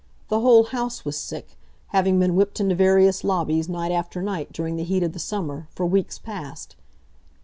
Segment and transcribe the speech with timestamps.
[0.29, 4.75] The whole House was sick, having been whipped into various lobbies, night after night, during
[4.75, 6.75] the heat of the summer, for weeks past.